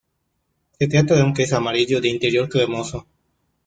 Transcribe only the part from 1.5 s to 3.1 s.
amarillo, de interior cremoso.